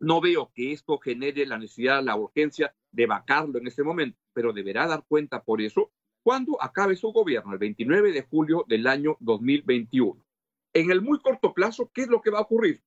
no 0.00 0.20
veo 0.20 0.50
que 0.54 0.72
esto 0.72 0.98
genere 0.98 1.46
la 1.46 1.58
necesidad, 1.58 2.02
la 2.02 2.16
urgencia 2.16 2.74
de 2.90 3.06
vacarlo 3.06 3.58
en 3.58 3.66
este 3.66 3.82
momento, 3.82 4.18
pero 4.32 4.52
deberá 4.52 4.86
dar 4.86 5.04
cuenta 5.06 5.42
por 5.42 5.60
eso 5.60 5.92
cuando 6.22 6.60
acabe 6.62 6.96
su 6.96 7.12
gobierno, 7.12 7.52
el 7.52 7.58
29 7.58 8.12
de 8.12 8.22
julio 8.22 8.64
del 8.66 8.86
año 8.86 9.16
2021. 9.20 10.24
En 10.72 10.90
el 10.90 11.02
muy 11.02 11.20
corto 11.20 11.52
plazo, 11.52 11.90
¿qué 11.92 12.02
es 12.02 12.08
lo 12.08 12.22
que 12.22 12.30
va 12.30 12.38
a 12.38 12.42
ocurrir? 12.42 12.82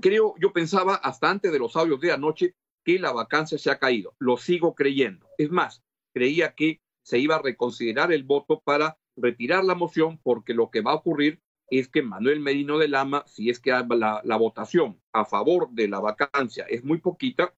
Creo, 0.00 0.34
yo 0.38 0.52
pensaba 0.52 0.94
hasta 0.94 1.28
antes 1.28 1.50
de 1.50 1.58
los 1.58 1.74
audios 1.76 2.00
de 2.00 2.12
anoche 2.12 2.54
que 2.84 3.00
la 3.00 3.12
vacancia 3.12 3.58
se 3.58 3.70
ha 3.70 3.80
caído. 3.80 4.14
Lo 4.20 4.36
sigo 4.36 4.76
creyendo. 4.76 5.26
Es 5.38 5.50
más, 5.50 5.82
creía 6.14 6.54
que 6.54 6.80
se 7.02 7.18
iba 7.18 7.34
a 7.34 7.42
reconsiderar 7.42 8.12
el 8.12 8.22
voto 8.22 8.60
para 8.60 8.96
retirar 9.16 9.64
la 9.64 9.74
moción 9.74 10.18
porque 10.22 10.54
lo 10.54 10.70
que 10.70 10.82
va 10.82 10.92
a 10.92 10.96
ocurrir 10.96 11.40
es 11.68 11.88
que 11.88 12.02
Manuel 12.02 12.40
Merino 12.40 12.78
de 12.78 12.88
Lama, 12.88 13.24
si 13.26 13.50
es 13.50 13.60
que 13.60 13.70
la, 13.70 14.20
la 14.24 14.36
votación 14.36 15.00
a 15.12 15.24
favor 15.24 15.70
de 15.70 15.88
la 15.88 16.00
vacancia 16.00 16.64
es 16.68 16.84
muy 16.84 16.98
poquita, 16.98 17.54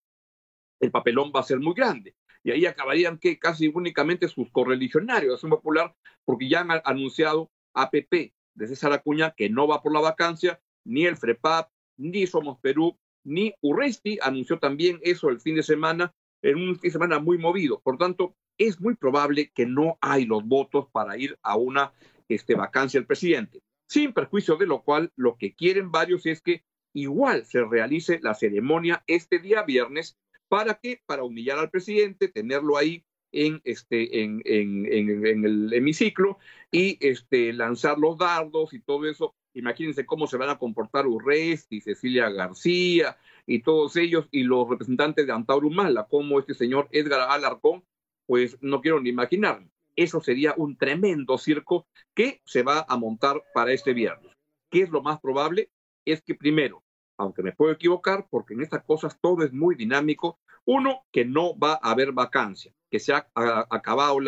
el 0.80 0.90
papelón 0.90 1.32
va 1.34 1.40
a 1.40 1.44
ser 1.44 1.60
muy 1.60 1.74
grande. 1.74 2.14
Y 2.42 2.50
ahí 2.50 2.66
acabarían 2.66 3.18
que 3.18 3.38
casi 3.38 3.68
únicamente 3.68 4.28
sus 4.28 4.50
correligionarios 4.50 5.30
de 5.30 5.34
Acción 5.34 5.50
Popular, 5.50 5.94
porque 6.24 6.48
ya 6.48 6.60
han 6.60 6.70
anunciado 6.84 7.50
APP 7.74 8.32
de 8.54 8.66
César 8.66 8.92
Acuña 8.92 9.34
que 9.36 9.50
no 9.50 9.66
va 9.66 9.82
por 9.82 9.92
la 9.92 10.00
vacancia, 10.00 10.60
ni 10.84 11.04
el 11.04 11.16
FREPAP, 11.16 11.70
ni 11.98 12.26
Somos 12.26 12.58
Perú, 12.60 12.98
ni 13.24 13.52
Urresti 13.60 14.18
anunció 14.22 14.58
también 14.58 15.00
eso 15.02 15.28
el 15.28 15.40
fin 15.40 15.56
de 15.56 15.62
semana, 15.62 16.14
en 16.42 16.56
un 16.56 16.76
fin 16.76 16.88
de 16.88 16.92
semana 16.92 17.18
muy 17.18 17.38
movido. 17.38 17.80
Por 17.80 17.98
tanto, 17.98 18.34
es 18.56 18.80
muy 18.80 18.94
probable 18.94 19.50
que 19.54 19.66
no 19.66 19.98
hay 20.00 20.24
los 20.24 20.44
votos 20.44 20.88
para 20.90 21.16
ir 21.18 21.38
a 21.42 21.56
una 21.56 21.92
este, 22.28 22.54
vacancia 22.54 22.98
del 22.98 23.06
presidente. 23.06 23.60
Sin 23.88 24.12
perjuicio 24.12 24.56
de 24.56 24.66
lo 24.66 24.82
cual, 24.82 25.12
lo 25.16 25.36
que 25.38 25.54
quieren 25.54 25.90
varios 25.90 26.26
es 26.26 26.42
que 26.42 26.62
igual 26.92 27.46
se 27.46 27.64
realice 27.64 28.20
la 28.22 28.34
ceremonia 28.34 29.02
este 29.06 29.38
día 29.38 29.62
viernes. 29.62 30.18
¿Para 30.48 30.74
qué? 30.74 31.00
Para 31.06 31.24
humillar 31.24 31.58
al 31.58 31.70
presidente, 31.70 32.28
tenerlo 32.28 32.76
ahí 32.76 33.04
en, 33.32 33.62
este, 33.64 34.22
en, 34.22 34.42
en, 34.44 35.44
el 35.44 35.72
hemiciclo 35.72 36.38
y 36.70 36.98
este, 37.06 37.52
lanzar 37.54 37.98
los 37.98 38.18
dardos 38.18 38.74
y 38.74 38.80
todo 38.80 39.06
eso. 39.06 39.34
Imagínense 39.54 40.04
cómo 40.04 40.26
se 40.26 40.36
van 40.36 40.50
a 40.50 40.58
comportar 40.58 41.06
Urresti, 41.06 41.80
Cecilia 41.80 42.28
García 42.28 43.16
y 43.46 43.60
todos 43.62 43.96
ellos 43.96 44.28
y 44.30 44.42
los 44.42 44.68
representantes 44.68 45.26
de 45.26 45.32
Antauro 45.32 45.68
Humala, 45.68 46.06
como 46.08 46.38
este 46.38 46.52
señor 46.52 46.88
Edgar 46.92 47.22
Alarcón, 47.30 47.84
pues 48.26 48.58
no 48.60 48.82
quiero 48.82 49.00
ni 49.00 49.08
imaginar. 49.08 49.66
Eso 49.98 50.20
sería 50.20 50.54
un 50.56 50.76
tremendo 50.76 51.38
circo 51.38 51.88
que 52.14 52.40
se 52.44 52.62
va 52.62 52.86
a 52.88 52.96
montar 52.96 53.42
para 53.52 53.72
este 53.72 53.94
viernes. 53.94 54.32
¿Qué 54.70 54.82
es 54.82 54.90
lo 54.90 55.02
más 55.02 55.18
probable? 55.18 55.72
Es 56.04 56.22
que 56.22 56.36
primero, 56.36 56.84
aunque 57.18 57.42
me 57.42 57.50
puedo 57.50 57.72
equivocar, 57.72 58.28
porque 58.30 58.54
en 58.54 58.60
estas 58.60 58.84
cosas 58.84 59.18
todo 59.20 59.42
es 59.42 59.52
muy 59.52 59.74
dinámico, 59.74 60.38
uno, 60.64 61.02
que 61.10 61.24
no 61.24 61.58
va 61.58 61.80
a 61.82 61.90
haber 61.90 62.12
vacancia, 62.12 62.72
que 62.88 63.00
se 63.00 63.12
ha 63.12 63.28
acabado 63.34 64.18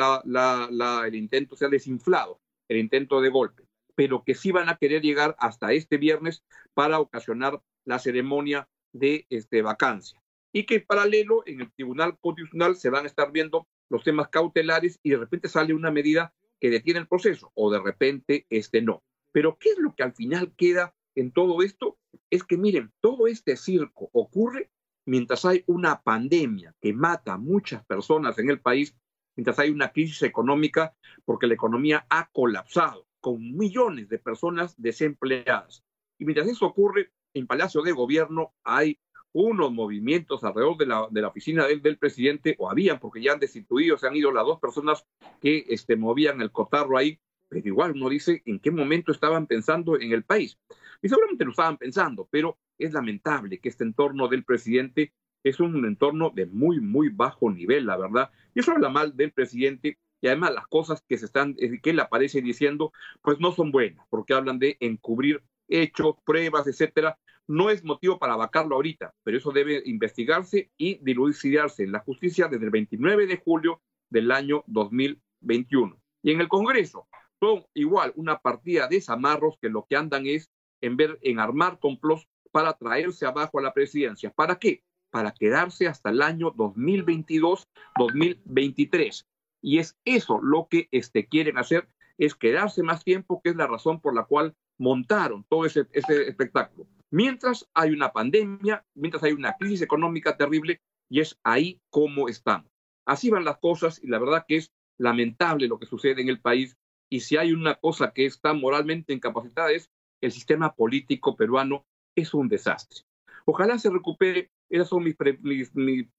el 1.05 1.15
intento, 1.15 1.55
se 1.55 1.67
ha 1.67 1.69
desinflado 1.69 2.41
el 2.69 2.79
intento 2.79 3.21
de 3.21 3.29
golpe, 3.29 3.62
pero 3.95 4.25
que 4.25 4.35
sí 4.35 4.50
van 4.50 4.69
a 4.69 4.77
querer 4.77 5.03
llegar 5.03 5.37
hasta 5.39 5.73
este 5.73 5.99
viernes 5.99 6.43
para 6.75 6.99
ocasionar 6.99 7.62
la 7.85 8.00
ceremonia 8.00 8.69
de 8.93 9.25
este, 9.31 9.62
vacancia. 9.62 10.21
Y 10.53 10.67
que 10.67 10.75
en 10.77 10.85
paralelo 10.85 11.45
en 11.47 11.61
el 11.61 11.71
Tribunal 11.71 12.19
Constitucional 12.19 12.75
se 12.75 12.91
van 12.91 13.05
a 13.05 13.07
estar 13.07 13.31
viendo 13.31 13.69
los 13.91 14.03
temas 14.05 14.29
cautelares 14.29 14.99
y 15.03 15.11
de 15.11 15.19
repente 15.19 15.49
sale 15.49 15.75
una 15.75 15.91
medida 15.91 16.33
que 16.61 16.71
detiene 16.71 17.01
el 17.01 17.09
proceso 17.09 17.53
o 17.55 17.71
de 17.71 17.81
repente 17.81 18.47
este 18.49 18.81
no. 18.81 19.03
Pero 19.33 19.59
¿qué 19.59 19.71
es 19.71 19.79
lo 19.79 19.95
que 19.95 20.03
al 20.03 20.15
final 20.15 20.55
queda 20.57 20.95
en 21.15 21.33
todo 21.33 21.63
esto? 21.63 21.99
Es 22.31 22.45
que 22.45 22.57
miren, 22.57 22.93
todo 23.01 23.27
este 23.27 23.57
circo 23.57 24.09
ocurre 24.13 24.71
mientras 25.07 25.45
hay 25.45 25.65
una 25.67 26.03
pandemia 26.03 26.75
que 26.81 26.93
mata 26.93 27.35
a 27.35 27.39
muchas 27.39 27.85
personas 27.85 28.39
en 28.39 28.51
el 28.51 28.61
país, 28.61 28.97
mientras 29.37 29.59
hay 29.59 29.71
una 29.71 29.93
crisis 29.93 30.23
económica 30.23 30.95
porque 31.25 31.47
la 31.47 31.55
economía 31.55 32.07
ha 32.11 32.31
colapsado 32.31 33.07
con 33.21 33.57
millones 33.57 34.09
de 34.09 34.19
personas 34.19 34.75
desempleadas. 34.81 35.85
Y 36.19 36.25
mientras 36.25 36.49
eso 36.49 36.67
ocurre, 36.67 37.13
en 37.35 37.47
Palacio 37.47 37.83
de 37.83 37.93
Gobierno 37.93 38.55
hay 38.65 38.99
unos 39.33 39.73
movimientos 39.73 40.43
alrededor 40.45 40.77
de 40.77 40.87
la, 40.87 41.07
de 41.11 41.21
la 41.21 41.29
oficina 41.29 41.67
del, 41.67 41.99
presidente, 41.99 42.57
o 42.59 42.71
habían, 42.71 42.99
porque 42.99 43.23
ya 43.23 43.33
han 43.33 43.39
destituido, 43.39 43.97
se 43.97 44.07
han 44.07 44.17
ido 44.17 44.33
las 44.33 44.45
dos 44.45 44.59
personas 44.59 45.07
que 45.41 45.65
este, 45.69 45.97
movían 45.97 46.41
el 46.41 46.51
cotarro 46.51 46.97
ahí, 46.97 47.21
pero 47.49 47.67
igual 47.67 47.93
uno 47.93 48.09
dice 48.09 48.43
en 48.47 48.61
qué 48.61 48.71
momento 48.71 49.13
estaban 49.13 49.47
pensando 49.47 50.01
en 50.01 50.13
el 50.13 50.25
país. 50.25 50.59
Y 51.03 51.09
seguramente 51.09 51.45
lo 51.45 51.51
estaban 51.51 51.79
pensando, 51.79 52.29
pero 52.31 52.59
es 52.79 52.93
lamentable 52.93 53.59
que 53.59 53.69
este 53.69 53.85
entorno 53.85 54.29
del 54.29 54.45
presidente 54.45 55.13
es 55.43 55.59
un 55.61 55.85
entorno 55.87 56.31
de 56.31 56.47
muy, 56.47 56.81
muy 56.81 57.09
bajo 57.09 57.51
nivel, 57.51 57.87
la 57.87 57.97
verdad. 57.97 58.31
Y 58.55 58.61
eso 58.61 58.73
habla 58.73 58.89
mal 58.89 59.17
del 59.17 59.33
presidente 59.33 59.99
y 60.21 60.27
además 60.27 60.53
las 60.55 60.67
cosas 60.67 61.03
que 61.09 61.17
se 61.17 61.27
están, 61.27 61.57
eh, 61.59 61.81
que 61.81 61.91
él 61.91 62.01
aparece 62.01 62.43
diciendo, 62.43 62.93
pues 63.23 63.41
no 63.41 63.53
son 63.53 63.73
buenas, 63.73 64.07
porque 64.11 64.35
hablan 64.35 64.59
de 64.59 64.77
encubrir 64.81 65.43
hechos, 65.69 66.17
pruebas, 66.25 66.67
etcétera. 66.67 67.19
No 67.50 67.69
es 67.69 67.83
motivo 67.83 68.21
para 68.21 68.37
vacarlo 68.37 68.76
ahorita, 68.76 69.12
pero 69.25 69.37
eso 69.37 69.50
debe 69.50 69.83
investigarse 69.85 70.71
y 70.76 71.02
dilucidarse 71.02 71.83
en 71.83 71.90
la 71.90 71.99
justicia 71.99 72.47
desde 72.47 72.66
el 72.66 72.71
29 72.71 73.26
de 73.26 73.38
julio 73.38 73.83
del 74.09 74.30
año 74.30 74.62
2021. 74.69 76.00
Y 76.23 76.30
en 76.30 76.40
el 76.40 76.47
Congreso 76.47 77.09
son 77.40 77.66
igual 77.75 78.12
una 78.14 78.38
partida 78.38 78.87
de 78.87 79.00
zamarros 79.00 79.57
que 79.61 79.69
lo 79.69 79.85
que 79.90 79.97
andan 79.97 80.28
es 80.28 80.49
en 80.80 80.97
ver 80.97 81.19
en 81.23 81.40
armar 81.40 81.80
complots 81.80 82.28
para 82.52 82.75
traerse 82.75 83.26
abajo 83.26 83.59
a 83.59 83.62
la 83.62 83.75
presidencia. 83.75 84.30
¿Para 84.30 84.61
qué? 84.61 84.85
Para 85.11 85.33
quedarse 85.33 85.88
hasta 85.88 86.11
el 86.11 86.23
año 86.23 86.54
2022-2023. 86.54 89.26
Y 89.61 89.78
es 89.78 89.99
eso 90.04 90.40
lo 90.40 90.69
que 90.71 90.87
este, 90.92 91.26
quieren 91.26 91.59
hacer, 91.59 91.88
es 92.16 92.37
quedarse 92.37 92.85
más 92.85 93.02
tiempo, 93.02 93.40
que 93.42 93.50
es 93.50 93.57
la 93.57 93.66
razón 93.66 94.00
por 94.00 94.14
la 94.14 94.23
cual 94.23 94.54
montaron 94.78 95.45
todo 95.49 95.66
ese, 95.66 95.88
ese 95.90 96.28
espectáculo. 96.28 96.87
Mientras 97.11 97.69
hay 97.75 97.90
una 97.90 98.12
pandemia, 98.12 98.85
mientras 98.95 99.23
hay 99.25 99.33
una 99.33 99.57
crisis 99.57 99.83
económica 99.83 100.37
terrible, 100.37 100.81
y 101.11 101.21
es 101.21 101.38
ahí 101.43 101.81
como 101.90 102.29
estamos. 102.29 102.71
Así 103.05 103.31
van 103.31 103.45
las 103.45 103.59
cosas 103.59 104.00
y 104.02 104.07
la 104.07 104.19
verdad 104.19 104.45
que 104.47 104.57
es 104.57 104.73
lamentable 104.97 105.67
lo 105.67 105.79
que 105.79 105.87
sucede 105.87 106.23
en 106.23 106.29
el 106.29 106.40
país. 106.40 106.76
Y 107.11 107.21
si 107.21 107.37
hay 107.37 107.52
una 107.52 107.75
cosa 107.75 108.12
que 108.12 108.26
está 108.26 108.55
moralmente 108.55 109.12
incapacitada 109.12 109.73
es 109.73 109.90
el 110.21 110.31
sistema 110.31 110.75
político 110.75 111.35
peruano 111.35 111.85
es 112.14 112.33
un 112.35 112.49
desastre. 112.49 113.00
Ojalá 113.45 113.79
se 113.79 113.90
recupere, 113.90 114.50
esas 114.69 114.88
son 114.88 115.02
mis, 115.02 115.17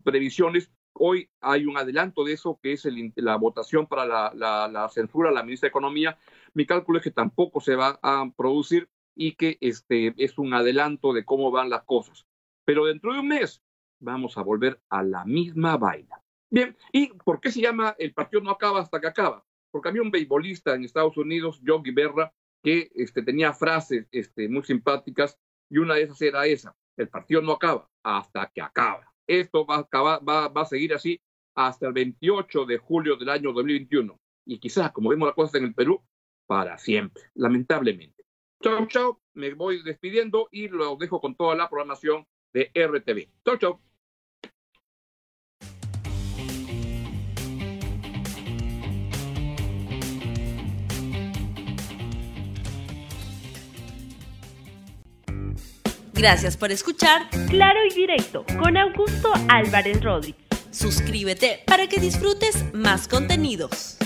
previsiones. 0.03 0.71
Hoy 0.93 1.29
hay 1.39 1.65
un 1.65 1.77
adelanto 1.77 2.25
de 2.25 2.33
eso, 2.33 2.59
que 2.61 2.73
es 2.73 2.85
la 3.15 3.37
votación 3.37 3.87
para 3.87 4.05
la, 4.05 4.89
censura 4.91 5.29
a 5.29 5.33
la 5.33 5.43
ministra 5.43 5.67
de 5.67 5.69
Economía. 5.69 6.17
Mi 6.53 6.65
cálculo 6.65 6.97
es 6.97 7.03
que 7.03 7.11
tampoco 7.11 7.61
se 7.61 7.75
va 7.75 7.99
a 8.01 8.29
producir 8.35 8.89
y 9.15 9.35
que 9.35 9.57
este, 9.61 10.13
es 10.17 10.37
un 10.37 10.53
adelanto 10.53 11.13
de 11.13 11.25
cómo 11.25 11.51
van 11.51 11.69
las 11.69 11.83
cosas. 11.83 12.25
Pero 12.65 12.85
dentro 12.85 13.13
de 13.13 13.19
un 13.19 13.27
mes 13.27 13.61
vamos 13.99 14.37
a 14.37 14.41
volver 14.41 14.81
a 14.89 15.03
la 15.03 15.25
misma 15.25 15.77
vaina. 15.77 16.21
Bien, 16.49 16.75
¿y 16.91 17.07
por 17.07 17.39
qué 17.39 17.51
se 17.51 17.61
llama 17.61 17.95
El 17.97 18.13
partido 18.13 18.41
no 18.41 18.51
acaba 18.51 18.81
hasta 18.81 18.99
que 18.99 19.07
acaba? 19.07 19.45
Porque 19.71 19.89
había 19.89 20.01
un 20.01 20.11
beisbolista 20.11 20.75
en 20.75 20.83
Estados 20.83 21.17
Unidos, 21.17 21.61
Yogi 21.63 21.91
Berra, 21.91 22.33
que 22.63 22.91
este, 22.95 23.23
tenía 23.23 23.53
frases 23.53 24.07
este, 24.11 24.49
muy 24.49 24.63
simpáticas 24.63 25.37
y 25.69 25.77
una 25.77 25.95
de 25.95 26.03
esas 26.03 26.21
era 26.21 26.45
esa, 26.45 26.75
el 26.97 27.07
partido 27.07 27.41
no 27.41 27.53
acaba 27.53 27.89
hasta 28.03 28.51
que 28.53 28.61
acaba. 28.61 29.11
Esto 29.25 29.65
va 29.65 29.77
a, 29.77 29.79
acabar, 29.79 30.27
va, 30.27 30.49
va 30.49 30.61
a 30.61 30.65
seguir 30.65 30.93
así 30.93 31.21
hasta 31.55 31.87
el 31.87 31.93
28 31.93 32.65
de 32.65 32.77
julio 32.77 33.15
del 33.15 33.29
año 33.29 33.53
2021 33.53 34.19
y 34.45 34.59
quizás, 34.59 34.91
como 34.91 35.09
vemos 35.09 35.27
las 35.27 35.35
cosas 35.35 35.55
en 35.55 35.65
el 35.65 35.73
Perú, 35.73 36.03
para 36.45 36.77
siempre, 36.77 37.23
lamentablemente. 37.35 38.20
Chao, 38.61 38.85
chao, 38.87 39.19
me 39.33 39.53
voy 39.55 39.81
despidiendo 39.81 40.47
y 40.51 40.67
lo 40.67 40.95
dejo 40.95 41.19
con 41.19 41.35
toda 41.35 41.55
la 41.55 41.67
programación 41.67 42.27
de 42.53 42.71
RTV. 42.75 43.27
Chao, 43.43 43.57
chao. 43.57 43.81
Gracias 56.13 56.55
por 56.55 56.71
escuchar 56.71 57.29
Claro 57.49 57.79
y 57.89 57.95
Directo 57.95 58.45
con 58.59 58.77
Augusto 58.77 59.33
Álvarez 59.49 60.03
Rodríguez. 60.03 60.45
Suscríbete 60.69 61.63
para 61.65 61.87
que 61.87 61.99
disfrutes 61.99 62.71
más 62.75 63.07
contenidos. 63.07 63.97